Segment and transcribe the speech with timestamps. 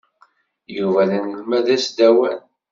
[0.77, 2.39] Yuba d anelmad asdawan.